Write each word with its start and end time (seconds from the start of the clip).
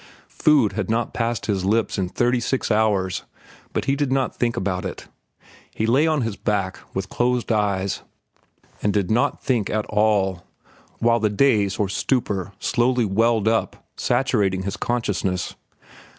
Food 0.29 0.73
had 0.73 0.89
not 0.89 1.13
passed 1.13 1.45
his 1.45 1.63
lips 1.63 1.99
in 1.99 2.09
thirty 2.09 2.39
six 2.39 2.71
hours, 2.71 3.21
but 3.71 3.85
he 3.85 3.95
did 3.95 4.11
not 4.11 4.35
think 4.35 4.57
about 4.57 4.83
it. 4.83 5.07
He 5.75 5.85
lay 5.85 6.07
on 6.07 6.21
his 6.23 6.35
back, 6.35 6.79
with 6.95 7.07
closed 7.07 7.51
eyes, 7.51 8.01
and 8.81 8.91
did 8.91 9.11
not 9.11 9.43
think 9.43 9.69
at 9.69 9.85
all, 9.85 10.43
while 10.97 11.19
the 11.19 11.29
daze 11.29 11.77
or 11.77 11.87
stupor 11.87 12.51
slowly 12.59 13.05
welled 13.05 13.47
up, 13.47 13.85
saturating 13.95 14.63
his 14.63 14.75
consciousness. 14.75 15.53